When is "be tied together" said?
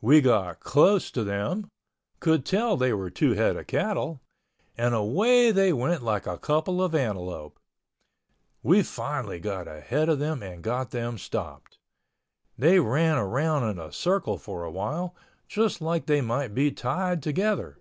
16.56-17.78